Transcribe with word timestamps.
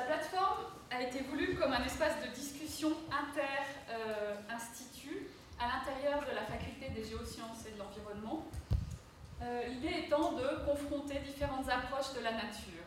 La 0.00 0.16
plateforme 0.16 0.64
a 0.90 1.02
été 1.02 1.20
voulue 1.24 1.56
comme 1.56 1.74
un 1.74 1.84
espace 1.84 2.22
de 2.22 2.28
discussion 2.34 2.96
inter-institut 3.12 5.26
à 5.58 5.68
l'intérieur 5.68 6.22
de 6.22 6.34
la 6.34 6.46
faculté 6.46 6.88
des 6.88 7.04
géosciences 7.04 7.66
et 7.68 7.72
de 7.72 7.78
l'environnement. 7.78 8.46
Euh, 9.42 9.66
l'idée 9.66 10.06
étant 10.06 10.32
de 10.32 10.64
confronter 10.64 11.18
différentes 11.18 11.68
approches 11.68 12.14
de 12.14 12.20
la 12.20 12.32
nature 12.32 12.86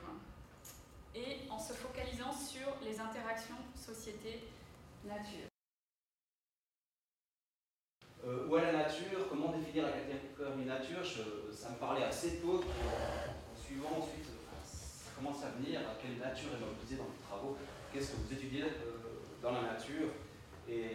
et 1.14 1.42
en 1.52 1.60
se 1.60 1.74
focalisant 1.74 2.32
sur 2.32 2.78
les 2.84 3.00
interactions 3.00 3.58
société-nature. 3.76 5.50
Euh, 8.26 8.48
où 8.48 8.58
est 8.58 8.72
la 8.72 8.72
nature? 8.72 9.30
Comment 9.30 9.52
définir 9.52 9.86
la 9.86 9.92
catégorie 9.92 10.66
nature? 10.66 11.06
Ça 11.54 11.70
me 11.70 11.76
parlait 11.76 12.06
assez 12.06 12.40
tôt. 12.40 12.64
En 12.64 13.64
suivant 13.64 14.00
ensuite, 14.00 14.33
commence 15.16 15.44
à 15.44 15.50
venir. 15.58 15.80
Quelle 16.02 16.18
nature 16.18 16.50
est 16.56 16.60
mobilisée 16.60 16.96
dans 16.98 17.06
vos 17.06 17.22
travaux 17.28 17.58
Qu'est-ce 17.92 18.12
que 18.12 18.18
vous 18.18 18.34
étudiez 18.34 18.64
euh, 18.64 18.70
dans 19.42 19.52
la 19.52 19.62
nature 19.74 20.10
et, 20.68 20.90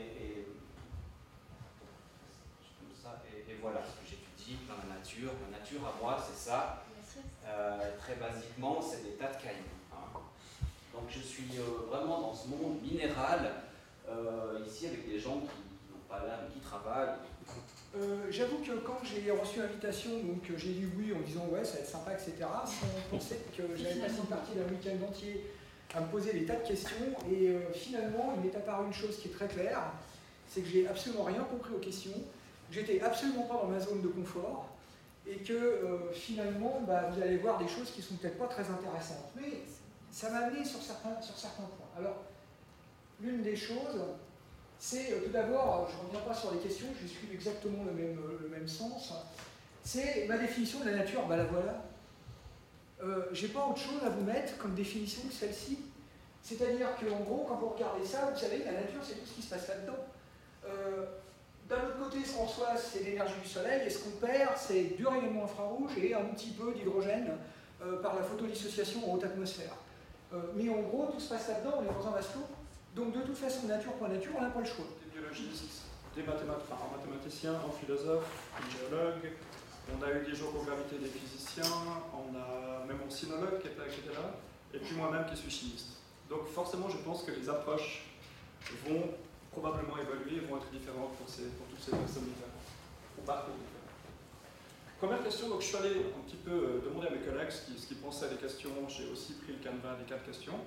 voilà 3.61 3.81
ce 3.83 3.91
que 3.91 4.09
j'étudie 4.09 4.59
dans 4.69 4.77
la 4.77 4.99
nature. 4.99 5.33
La 5.51 5.59
nature 5.59 5.81
à 5.85 6.01
moi, 6.01 6.17
c'est 6.17 6.49
ça. 6.49 6.85
Euh, 7.45 7.99
très 7.99 8.15
basiquement, 8.15 8.81
c'est 8.81 9.03
des 9.03 9.17
tas 9.17 9.33
de 9.33 9.43
cailloux. 9.43 9.65
Hein. 9.93 10.21
Donc 10.93 11.05
je 11.09 11.19
suis 11.19 11.59
euh, 11.59 11.87
vraiment 11.89 12.21
dans 12.21 12.35
ce 12.35 12.47
monde 12.47 12.81
minéral, 12.81 13.51
ici 14.65 14.87
avec 14.87 15.09
des 15.09 15.19
gens 15.19 15.41
qui 15.41 15.69
qui 16.53 16.61
travaillent 16.61 17.17
euh, 17.99 18.27
J'avoue 18.31 18.59
que 18.59 18.73
quand 18.85 18.99
j'ai 19.03 19.31
reçu 19.31 19.61
l'invitation, 19.61 20.11
donc 20.11 20.43
j'ai 20.57 20.71
dit 20.71 20.87
oui 20.97 21.13
en 21.13 21.21
disant 21.21 21.47
ouais, 21.51 21.65
ça 21.65 21.75
va 21.75 21.81
être 21.81 21.89
sympa, 21.89 22.13
etc., 22.13 22.33
sans 22.65 23.17
penser 23.17 23.37
que 23.57 23.63
j'avais 23.77 24.01
passé 24.01 24.17
une 24.19 24.27
partie 24.27 24.53
d'un 24.53 24.69
week-end 24.73 25.07
entier 25.07 25.45
à 25.95 26.01
me 26.01 26.07
poser 26.07 26.33
des 26.33 26.45
tas 26.45 26.57
de 26.57 26.67
questions, 26.69 27.15
et 27.31 27.49
euh, 27.49 27.73
finalement, 27.73 28.35
il 28.37 28.45
m'est 28.45 28.57
apparu 28.57 28.87
une 28.87 28.93
chose 28.93 29.19
qui 29.19 29.29
est 29.29 29.33
très 29.33 29.49
claire, 29.49 29.81
c'est 30.47 30.61
que 30.61 30.69
j'ai 30.69 30.87
absolument 30.87 31.25
rien 31.25 31.43
compris 31.45 31.75
aux 31.75 31.79
questions, 31.79 32.13
j'étais 32.71 33.01
absolument 33.01 33.45
pas 33.45 33.55
dans 33.55 33.69
ma 33.69 33.81
zone 33.81 34.03
de 34.03 34.09
confort, 34.09 34.69
et 35.27 35.37
que 35.37 35.53
euh, 35.53 36.13
finalement, 36.13 36.83
bah, 36.87 37.11
vous 37.11 37.21
allez 37.23 37.37
voir 37.37 37.59
des 37.59 37.69
choses 37.69 37.91
qui 37.91 38.03
sont 38.03 38.15
peut-être 38.17 38.39
pas 38.39 38.47
très 38.47 38.63
intéressantes. 38.63 39.31
Mais 39.37 39.63
ça 40.11 40.31
m'a 40.31 40.39
amené 40.39 40.65
sur 40.65 40.81
certains, 40.81 41.21
sur 41.21 41.37
certains 41.37 41.65
points. 41.65 41.89
Alors, 41.99 42.17
l'une 43.21 43.43
des 43.43 43.57
choses, 43.57 44.01
c'est 44.79 45.13
euh, 45.13 45.21
tout 45.25 45.31
d'abord, 45.31 45.89
je 45.91 45.97
ne 45.97 46.09
reviens 46.09 46.21
pas 46.21 46.35
sur 46.35 46.53
les 46.53 46.59
questions, 46.59 46.87
je 47.01 47.07
suis 47.07 47.29
exactement 47.33 47.85
le 47.85 47.93
même, 47.93 48.19
euh, 48.19 48.39
le 48.43 48.49
même 48.49 48.69
sens, 48.69 49.13
c'est 49.83 50.27
ma 50.29 50.39
définition 50.39 50.81
de 50.81 50.91
la 50.91 50.97
nature, 50.99 51.27
ben 51.27 51.37
la 51.37 51.45
voilà. 51.45 51.85
Euh, 53.03 53.27
j'ai 53.33 53.49
pas 53.49 53.67
autre 53.67 53.79
chose 53.79 54.03
à 54.05 54.11
vous 54.11 54.25
mettre 54.25 54.57
comme 54.59 54.75
définition 54.75 55.23
que 55.29 55.33
celle-ci. 55.33 55.79
C'est-à-dire 56.43 56.89
qu'en 56.97 57.21
gros, 57.21 57.45
quand 57.49 57.57
vous 57.57 57.69
regardez 57.69 58.05
ça, 58.05 58.31
vous 58.33 58.39
savez, 58.39 58.59
la 58.59 58.73
nature, 58.73 59.01
c'est 59.03 59.15
tout 59.15 59.27
ce 59.27 59.35
qui 59.35 59.43
se 59.43 59.51
passe 59.51 59.69
là-dedans. 59.69 59.99
Euh, 60.67 61.07
D'un 61.69 61.77
autre 61.77 61.99
côté, 61.99 62.25
ce 62.25 62.35
qu'on 62.35 62.45
reçoit, 62.45 62.77
c'est 62.77 63.05
l'énergie 63.05 63.41
du 63.43 63.49
soleil, 63.49 63.87
et 63.87 63.91
ce 63.91 63.99
qu'on 63.99 64.27
perd, 64.27 64.57
c'est 64.57 64.97
du 64.97 65.07
rayonnement 65.07 65.45
infrarouge 65.45 65.93
et 65.99 66.15
un 66.15 66.25
petit 66.25 66.51
peu 66.51 66.73
d'hydrogène 66.73 67.37
par 68.03 68.17
la 68.17 68.23
photodissociation 68.23 69.09
en 69.09 69.15
haute 69.15 69.25
atmosphère. 69.25 69.77
mais 70.57 70.69
en 70.69 70.81
gros, 70.81 71.07
tout 71.13 71.21
se 71.21 71.29
passe 71.29 71.49
là-dedans, 71.49 71.77
on 71.79 71.83
est 71.83 71.87
dans 71.87 72.09
un 72.09 72.19
clos. 72.19 72.58
Donc 72.99 73.15
de 73.15 73.21
toute 73.23 73.37
façon, 73.37 73.69
nature 73.69 73.93
pour 73.93 74.09
nature, 74.09 74.33
on 74.37 74.43
n'a 74.43 74.51
pas 74.51 74.59
le 74.59 74.67
choix. 74.67 74.85
Des 75.07 75.15
biologistes, 75.15 75.87
des 76.17 76.25
mathématiciens, 76.25 76.75
un 76.75 76.97
mathématicien, 76.99 77.53
un 77.55 77.71
philosophe, 77.71 78.27
un 78.59 78.67
géologue, 78.67 79.23
on 79.87 80.03
a 80.03 80.11
eu 80.11 80.27
des 80.27 80.35
géogravité 80.35 80.99
des 80.99 81.07
physiciens, 81.07 81.79
on 82.11 82.35
a 82.35 82.85
même 82.87 82.99
un 83.07 83.09
sinologue 83.09 83.63
qui 83.63 83.69
était 83.69 83.79
là, 83.79 83.87
qui 83.87 84.01
était 84.01 84.19
là, 84.19 84.35
et 84.75 84.79
puis 84.79 84.97
moi-même 84.97 85.27
qui 85.31 85.37
suis 85.37 85.51
chimiste. 85.51 86.03
Donc 86.29 86.49
forcément, 86.49 86.89
je 86.89 86.99
pense 86.99 87.23
que 87.23 87.31
les 87.31 87.49
approches 87.49 88.03
vont 88.85 89.15
probablement 89.53 89.95
évoluer, 89.97 90.41
vont 90.51 90.57
être 90.59 90.71
différentes 90.73 91.15
pour, 91.19 91.29
ces, 91.29 91.55
pour 91.55 91.69
toutes 91.69 91.81
ces 91.81 91.93
personnes 91.93 92.27
différentes, 92.27 92.67
ou 93.17 93.23
parcours. 93.23 93.55
Première 94.99 95.23
question, 95.23 95.49
donc 95.49 95.61
je 95.61 95.67
suis 95.67 95.77
allé 95.77 96.03
un 96.19 96.23
petit 96.27 96.43
peu 96.43 96.51
euh, 96.51 96.83
demander 96.85 97.07
à 97.07 97.11
mes 97.11 97.23
collègues 97.23 97.53
ce 97.53 97.87
qu'ils 97.87 97.99
pensaient 97.99 98.27
à 98.27 98.31
des 98.31 98.43
questions, 98.43 98.75
j'ai 98.89 99.09
aussi 99.09 99.35
pris 99.35 99.53
le 99.53 99.63
canevas 99.63 99.95
des 99.95 100.05
quatre 100.05 100.27
questions. 100.27 100.59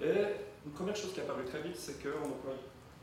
Et 0.00 0.51
une 0.64 0.72
première 0.72 0.96
chose 0.96 1.12
qui 1.12 1.20
est 1.20 1.22
apparue 1.22 1.44
très 1.44 1.62
vite, 1.62 1.76
c'est 1.76 2.02
qu'on 2.02 2.28
n'emploie 2.28 2.54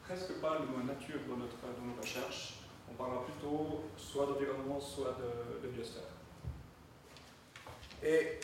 presque 0.04 0.34
pas 0.42 0.60
le 0.60 0.66
mot 0.66 0.84
nature 0.84 1.20
dans, 1.28 1.38
notre, 1.38 1.58
dans 1.62 1.86
nos 1.86 2.02
recherches. 2.02 2.56
On 2.90 2.94
parlera 2.94 3.24
plutôt 3.26 3.84
soit 3.98 4.26
d'environnement, 4.26 4.80
soit 4.80 5.18
de, 5.62 5.68
biosphère. 5.68 6.04
Et 8.04 8.40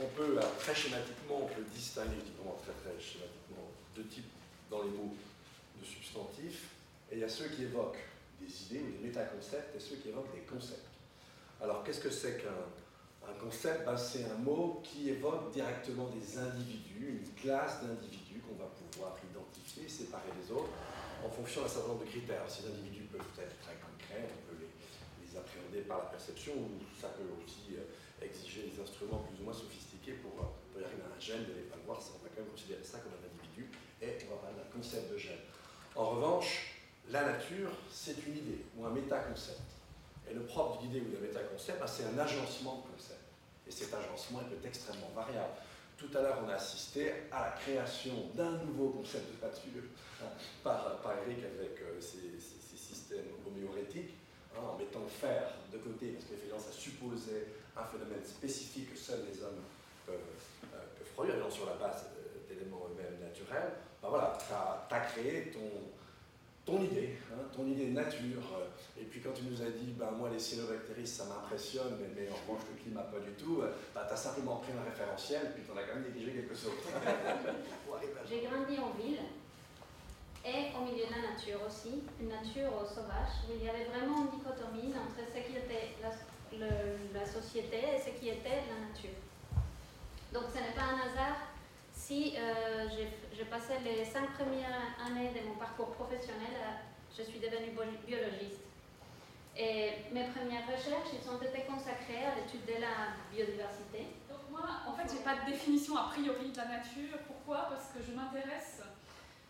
on 0.00 0.06
peut, 0.08 0.38
très 0.58 0.74
schématiquement, 0.74 1.42
on 1.44 1.46
peut 1.46 1.64
distinguer, 1.74 2.18
très 2.18 2.72
très 2.72 3.00
schématiquement, 3.00 3.70
deux 3.96 4.04
types 4.04 4.30
dans 4.70 4.82
les 4.82 4.90
mots 4.90 5.14
de 5.80 5.84
substantifs. 5.84 6.68
Et 7.10 7.16
il 7.16 7.20
y 7.20 7.24
a 7.24 7.28
ceux 7.28 7.48
qui 7.48 7.64
évoquent 7.64 8.04
des 8.40 8.62
idées 8.64 8.80
ou 8.80 9.02
des 9.02 9.08
métaconcepts 9.08 9.74
et 9.74 9.80
ceux 9.80 9.96
qui 9.96 10.10
évoquent 10.10 10.34
des 10.34 10.42
concepts. 10.42 10.86
Alors 11.60 11.82
qu'est-ce 11.82 12.00
que 12.00 12.10
c'est 12.10 12.36
qu'un 12.36 12.50
un 13.28 13.34
concept, 13.38 13.84
ben, 13.84 13.96
c'est 13.96 14.24
un 14.24 14.38
mot 14.38 14.80
qui 14.82 15.10
évoque 15.10 15.52
directement 15.52 16.08
des 16.08 16.38
individus, 16.38 17.22
une 17.22 17.34
classe 17.34 17.82
d'individus 17.82 18.40
qu'on 18.40 18.54
va 18.54 18.70
pouvoir 18.70 19.16
identifier, 19.22 19.88
séparer 19.88 20.30
des 20.40 20.52
autres, 20.52 20.70
en 21.24 21.30
fonction 21.30 21.62
d'un 21.62 21.68
certain 21.68 21.88
nombre 21.88 22.04
de 22.04 22.10
critères. 22.10 22.44
Ces 22.48 22.66
individus 22.66 23.04
peuvent 23.10 23.34
être 23.38 23.58
très 23.60 23.74
concrets, 23.82 24.28
on 24.30 24.42
peut 24.50 24.58
les, 24.60 24.66
appréhender 25.36 25.84
par 25.84 25.98
la 25.98 26.04
perception, 26.16 26.52
ou 26.56 26.80
ça 26.98 27.08
peut 27.08 27.28
aussi 27.44 27.76
euh, 27.76 28.24
exiger 28.24 28.72
des 28.72 28.80
instruments 28.80 29.20
plus 29.28 29.38
ou 29.42 29.44
moins 29.44 29.52
sophistiqués 29.52 30.16
pour, 30.24 30.32
euh, 30.40 30.80
arriver 30.80 31.02
à 31.04 31.14
un 31.14 31.20
gène, 31.20 31.44
les 31.44 31.68
pas 31.68 31.76
voir, 31.84 32.00
on 32.00 32.24
va 32.24 32.30
quand 32.32 32.40
même 32.40 32.50
considérer 32.50 32.82
ça 32.82 33.00
comme 33.00 33.12
un 33.12 33.20
individu, 33.20 33.68
et 34.00 34.16
on 34.24 34.34
va 34.34 34.40
parler 34.40 34.56
d'un 34.56 34.70
concept 34.72 35.12
de 35.12 35.18
gène. 35.18 35.44
En 35.94 36.08
revanche, 36.16 36.80
la 37.10 37.36
nature, 37.36 37.70
c'est 37.90 38.16
une 38.26 38.36
idée, 38.36 38.64
ou 38.78 38.86
un 38.86 38.90
métaconcept. 38.90 39.75
Et 40.30 40.34
le 40.34 40.42
propre 40.42 40.80
d'une 40.80 40.90
idée 40.90 41.00
ou 41.00 41.14
d'un 41.14 41.20
métaconcept, 41.20 41.78
ben, 41.78 41.86
c'est 41.86 42.04
un 42.04 42.18
agencement 42.18 42.82
de 42.82 42.92
concepts. 42.92 43.26
Et 43.66 43.70
cet 43.70 43.92
agencement 43.94 44.40
peut 44.40 44.54
être 44.54 44.66
extrêmement 44.66 45.10
variable. 45.14 45.54
Tout 45.96 46.10
à 46.14 46.20
l'heure, 46.20 46.38
on 46.44 46.48
a 46.48 46.54
assisté 46.54 47.10
à 47.32 47.46
la 47.46 47.50
création 47.52 48.12
d'un 48.34 48.58
nouveau 48.64 48.90
concept 48.90 49.24
de 49.32 49.46
hein, 49.46 50.28
par, 50.62 51.00
par, 51.00 51.12
Eric 51.26 51.38
avec 51.44 51.80
euh, 51.80 52.00
ses, 52.00 52.38
systèmes 52.76 53.32
homéorétiques, 53.46 54.14
hein, 54.54 54.60
en 54.60 54.76
mettant 54.78 55.00
le 55.00 55.08
fer 55.08 55.42
de 55.72 55.78
côté, 55.78 56.12
parce 56.12 56.26
qu'effectivement, 56.26 56.60
ça 56.60 56.72
supposait 56.72 57.48
un 57.76 57.84
phénomène 57.84 58.24
spécifique 58.24 58.92
que 58.92 58.98
seuls 58.98 59.24
les 59.32 59.42
hommes 59.42 59.64
peuvent, 60.04 60.14
euh, 60.74 61.04
produire, 61.14 61.34
sur 61.50 61.66
la 61.66 61.74
base 61.74 62.06
d'éléments 62.48 62.86
eux-mêmes 62.92 63.20
naturels. 63.20 63.72
Ben 64.02 64.08
voilà, 64.08 64.36
tu 64.38 64.94
as, 64.94 65.00
créé 65.00 65.50
ton, 65.50 65.66
ton 66.66 66.82
idée, 66.82 67.16
hein, 67.32 67.46
ton 67.54 67.64
idée 67.64 67.86
de 67.86 67.92
nature. 67.92 68.42
Euh, 68.58 69.00
et 69.00 69.04
puis 69.04 69.20
quand 69.20 69.32
tu 69.32 69.44
nous 69.44 69.62
as 69.62 69.70
dit, 69.70 69.94
ben, 69.96 70.10
moi 70.10 70.28
les 70.28 70.38
cyanobactéries 70.38 71.06
ça 71.06 71.24
m'impressionne, 71.24 71.96
mais, 72.00 72.10
mais, 72.14 72.28
en 72.28 72.34
revanche 72.34 72.66
le 72.68 72.82
climat 72.82 73.02
pas 73.02 73.20
du 73.20 73.32
tout, 73.32 73.62
euh, 73.62 73.70
ben, 73.94 74.02
tu 74.06 74.12
as 74.12 74.16
simplement 74.16 74.56
pris 74.56 74.72
un 74.72 74.82
référentiel, 74.82 75.52
puis 75.54 75.62
tu 75.62 75.70
en 75.70 75.76
as 75.76 75.84
quand 75.84 75.94
même 75.94 76.12
négligé 76.12 76.32
quelque 76.32 76.54
chose. 76.54 76.74
J'ai 78.28 78.42
grandi 78.42 78.76
en 78.82 78.90
ville 78.98 79.22
et 80.44 80.74
au 80.76 80.84
milieu 80.84 81.06
de 81.06 81.10
la 81.10 81.34
nature 81.34 81.58
aussi, 81.66 82.02
une 82.20 82.28
nature 82.28 82.70
sauvage, 82.86 83.46
où 83.46 83.54
il 83.58 83.64
y 83.64 83.70
avait 83.70 83.86
vraiment 83.86 84.26
une 84.26 84.38
dichotomie 84.38 84.94
entre 84.94 85.22
ce 85.22 85.38
qui 85.42 85.58
était 85.58 85.94
la, 86.02 86.10
la 87.14 87.26
société 87.26 87.78
et 87.94 87.98
ce 87.98 88.10
qui 88.18 88.28
était 88.28 88.62
la 88.66 88.90
nature. 88.90 89.18
Donc 90.32 90.44
ce 90.50 90.58
n'est 90.58 90.74
pas 90.74 90.94
un 90.94 91.02
hasard 91.02 91.45
si 92.06 92.34
euh, 92.38 92.86
j'ai 93.34 93.44
passé 93.46 93.74
les 93.82 94.04
cinq 94.04 94.30
premières 94.38 94.94
années 95.04 95.34
de 95.34 95.44
mon 95.48 95.56
parcours 95.56 95.90
professionnel, 95.90 96.54
euh, 96.54 96.78
je 97.10 97.22
suis 97.24 97.40
devenue 97.40 97.74
biologiste. 98.06 98.62
Et 99.56 100.06
mes 100.12 100.30
premières 100.30 100.66
recherches, 100.70 101.10
elles 101.10 101.28
ont 101.28 101.42
été 101.42 101.66
consacrées 101.66 102.22
à 102.22 102.38
l'étude 102.38 102.62
de 102.62 102.78
la 102.78 103.18
biodiversité. 103.32 104.14
Donc 104.30 104.38
moi, 104.50 104.86
en 104.86 104.92
fait, 104.94 105.10
j'ai 105.10 105.24
pas 105.24 105.34
de 105.42 105.50
définition 105.50 105.96
a 105.96 106.06
priori 106.14 106.52
de 106.52 106.56
la 106.56 106.78
nature. 106.78 107.18
Pourquoi? 107.26 107.66
Parce 107.74 107.90
que 107.90 107.98
je 107.98 108.12
m'intéresse 108.14 108.82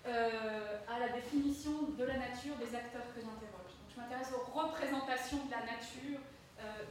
euh, 0.07 0.81
à 0.89 0.99
la 0.99 1.09
définition 1.11 1.93
de 1.93 2.05
la 2.05 2.17
nature 2.17 2.57
des 2.57 2.73
acteurs 2.73 3.05
que 3.13 3.21
j'interroge. 3.21 3.75
je 3.93 4.01
m'intéresse 4.01 4.33
aux 4.33 4.49
représentations 4.49 5.45
de 5.45 5.51
la 5.51 5.61
nature 5.61 6.25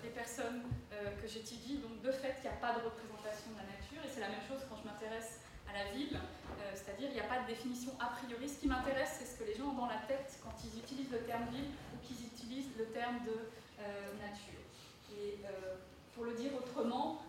des 0.03 0.09
personnes 0.09 0.61
que 0.91 1.27
j'étudie. 1.27 1.79
Donc 1.79 1.99
de 1.99 2.11
fait, 2.11 2.35
il 2.37 2.41
n'y 2.43 2.53
a 2.53 2.59
pas 2.61 2.77
de 2.77 2.85
représentation 2.85 3.49
de 3.49 3.57
la 3.57 3.65
nature. 3.65 3.99
Et 4.05 4.09
c'est 4.13 4.21
la 4.21 4.29
même 4.29 4.45
chose 4.47 4.61
quand 4.69 4.77
je 4.77 4.85
m'intéresse 4.87 5.41
la 5.75 5.91
ville, 5.91 6.15
euh, 6.15 6.71
c'est-à-dire 6.73 7.09
il 7.11 7.15
n'y 7.15 7.19
a 7.19 7.27
pas 7.27 7.39
de 7.43 7.47
définition 7.47 7.91
a 7.99 8.07
priori. 8.15 8.47
Ce 8.47 8.59
qui 8.59 8.67
m'intéresse, 8.67 9.19
c'est 9.19 9.25
ce 9.27 9.35
que 9.37 9.43
les 9.43 9.55
gens 9.55 9.75
ont 9.75 9.77
dans 9.77 9.91
la 9.91 9.99
tête 10.07 10.39
quand 10.41 10.55
ils 10.63 10.79
utilisent 10.79 11.11
le 11.11 11.19
terme 11.27 11.45
ville 11.51 11.75
ou 11.93 11.97
qu'ils 11.99 12.25
utilisent 12.25 12.71
le 12.77 12.85
terme 12.95 13.19
de 13.27 13.35
euh, 13.35 13.83
nature. 14.23 14.63
Et 15.11 15.43
euh, 15.43 15.75
pour 16.15 16.25
le 16.25 16.33
dire 16.33 16.51
autrement, 16.55 17.21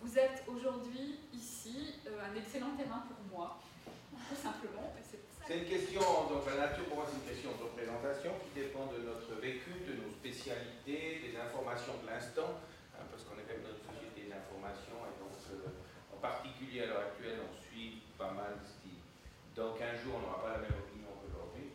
vous 0.00 0.18
êtes 0.18 0.42
aujourd'hui 0.48 1.20
ici 1.32 2.00
un 2.08 2.34
excellent 2.34 2.74
terrain 2.76 3.04
pour 3.06 3.20
moi, 3.30 3.60
tout 4.28 4.34
simplement. 4.34 4.92
C'est 5.46 5.58
une 5.58 5.68
question, 5.68 6.00
donc 6.00 6.42
la 6.46 6.66
nature 6.66 6.86
pour 6.86 7.02
moi 7.02 7.06
c'est 7.06 7.18
une 7.22 7.28
question 7.28 7.50
de 7.58 7.62
représentation 7.62 8.32
qui 8.42 8.50
dépend 8.58 8.86
de 8.90 9.04
notre 9.04 9.38
vécu, 9.38 9.70
de 9.86 9.94
nos 10.02 10.10
spécialités, 10.10 11.22
des 11.22 11.34
informations 11.38 11.98
de 12.02 12.06
l'instant, 12.10 12.62
hein, 12.94 13.04
parce 13.10 13.22
qu'on 13.22 13.38
est 13.38 13.46
quand 13.46 13.54
même 13.58 13.66
dans 13.66 13.76
une 13.78 13.86
société 13.86 14.26
d'information 14.26 14.96
et 15.06 15.14
à 16.80 16.86
l'heure 16.86 17.04
actuelle, 17.12 17.38
on 17.44 17.52
suit 17.60 18.02
jour, 20.02 20.18
on 20.18 20.22
n'aura 20.26 20.42
pas 20.42 20.52
la 20.58 20.62
même 20.66 20.74
opinion 20.82 21.14
qu'aujourd'hui. 21.22 21.70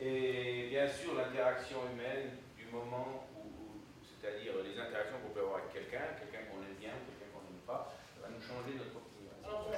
Et 0.00 0.72
bien 0.72 0.88
sûr, 0.88 1.12
l'interaction 1.12 1.84
humaine 1.92 2.40
du 2.56 2.64
moment 2.72 3.28
où, 3.36 3.84
c'est-à-dire 4.00 4.56
les 4.64 4.78
interactions 4.80 5.20
qu'on 5.20 5.32
peut 5.36 5.44
avoir 5.44 5.60
avec 5.60 5.72
quelqu'un, 5.72 6.16
quelqu'un 6.16 6.48
qu'on 6.48 6.64
aime 6.64 6.80
bien, 6.80 6.96
quelqu'un 7.04 7.28
qu'on 7.36 7.44
n'aime 7.44 7.64
pas, 7.68 7.92
va 8.20 8.32
nous 8.32 8.40
changer 8.40 8.80
notre 8.80 8.96
opinion. 8.96 9.34
Alors, 9.44 9.68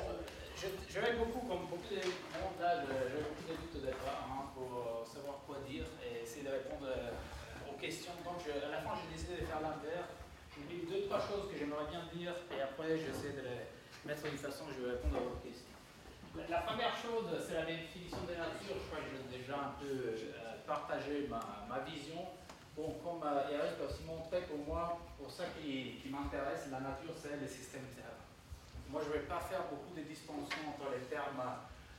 je, 0.58 0.98
vais 0.98 1.14
beaucoup, 1.18 1.42
comme 1.46 1.66
beaucoup 1.70 1.90
de 1.90 2.02
monde 2.02 2.58
j'ai 2.58 3.22
beaucoup 3.22 3.46
de 3.46 3.54
doutes 3.58 3.76
au 3.78 3.84
départ 3.86 4.26
hein, 4.26 4.50
pour 4.54 5.06
savoir 5.06 5.42
quoi 5.46 5.58
dire 5.66 5.86
et 6.02 6.22
essayer 6.22 6.46
de 6.46 6.54
répondre 6.54 6.86
aux 7.66 7.78
questions. 7.78 8.14
Donc, 8.22 8.42
à 8.46 8.70
la 8.70 8.82
fin, 8.82 8.94
j'ai 8.98 9.10
décidé 9.14 9.42
de 9.42 9.46
faire 9.46 9.62
l'inverse 9.62 10.18
J'oublie 10.58 10.90
deux, 10.90 11.06
trois 11.06 11.20
choses 11.20 11.46
que 11.46 11.56
j'aimerais 11.56 11.86
bien 11.86 12.02
dire 12.10 12.34
et 12.50 12.60
après 12.60 12.98
j'essaie 12.98 13.30
de 13.30 13.46
les 13.46 13.67
mettre 14.04 14.22
d'une 14.22 14.38
façon 14.38 14.64
je 14.76 14.84
vais 14.84 14.90
répondre 14.92 15.16
à 15.16 15.20
vos 15.20 15.40
questions. 15.42 15.74
La, 16.48 16.60
première 16.62 16.94
chose, 16.94 17.26
c'est 17.46 17.54
la 17.54 17.64
définition 17.64 18.22
de 18.28 18.32
la 18.32 18.52
nature. 18.52 18.78
Je 18.78 18.86
crois 18.86 19.02
que 19.02 19.10
j'ai 19.10 19.38
déjà 19.38 19.56
un 19.58 19.74
peu 19.80 19.90
euh, 19.90 20.54
partagé 20.66 21.26
ma, 21.26 21.80
vision. 21.82 22.22
Bon, 22.76 22.94
comme 23.02 23.26
euh, 23.26 23.50
Eric 23.50 23.74
a 23.82 23.90
aussi 23.90 24.04
montré, 24.06 24.42
pour 24.46 24.62
moi, 24.62 25.00
pour 25.18 25.30
ça 25.30 25.44
qui, 25.58 25.98
m'intéresse, 26.06 26.70
la 26.70 26.78
nature, 26.78 27.16
c'est 27.16 27.40
le 27.40 27.48
système 27.48 27.90
Terre. 27.96 28.14
Moi, 28.88 29.02
je 29.02 29.08
ne 29.08 29.14
vais 29.18 29.26
pas 29.26 29.40
faire 29.40 29.66
beaucoup 29.66 29.92
de 29.96 30.02
distinctions 30.02 30.62
entre 30.70 30.94
les 30.94 31.04
termes 31.10 31.42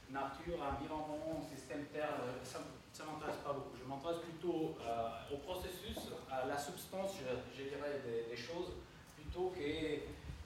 nature, 0.10 0.58
environnement, 0.58 1.44
système 1.44 1.86
Terre. 1.92 2.16
Ça, 2.44 2.60
ça 3.00 3.06
ne 3.06 3.12
m'intéresse 3.12 3.40
pas 3.44 3.54
beaucoup. 3.54 3.78
Je 3.80 3.88
m'intéresse 3.88 4.20
plutôt 4.20 4.76
euh, 4.82 5.34
au 5.34 5.38
processus, 5.38 6.12
à 6.30 6.46
la 6.46 6.58
substance, 6.58 7.16
je, 7.56 7.64
dirais, 7.64 8.02
des, 8.04 8.36
choses, 8.36 8.74
plutôt 9.16 9.54
que 9.56 10.04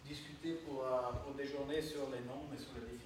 discuter 0.07 0.61
pour, 0.65 0.85
euh, 0.85 1.11
pour, 1.23 1.33
des 1.33 1.47
journées 1.47 1.72
sur 1.83 2.09
les 2.12 2.24
noms 2.24 2.47
et 2.56 2.59
sur 2.59 2.80
les 2.80 3.02